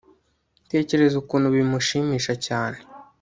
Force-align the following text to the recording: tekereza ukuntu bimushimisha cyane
tekereza 0.71 1.15
ukuntu 1.21 1.47
bimushimisha 1.55 2.33
cyane 2.45 2.79